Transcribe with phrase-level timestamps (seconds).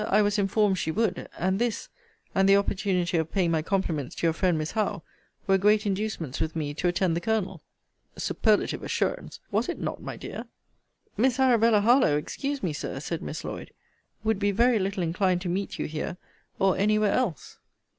[0.07, 1.87] I was informed she would and this,
[2.33, 5.03] and the opportunity of paying my compliments to your friend Miss Howe,
[5.45, 7.61] were great inducements with me to attend the Colonel.
[8.17, 9.39] Superlative assurance!
[9.51, 10.47] was it not, my dear?
[11.17, 13.73] Miss Arabella Harlowe, excuse me, Sir, said Miss Lloyd,
[14.23, 16.17] would be very little inclined to meet you here,
[16.57, 17.59] or any where else.